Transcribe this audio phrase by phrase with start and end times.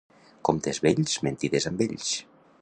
[0.47, 2.11] Comptes vells, mentides amb ells.